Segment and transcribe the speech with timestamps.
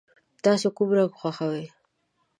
[0.43, 1.65] تاسو کوم رنګ خوښوئ؟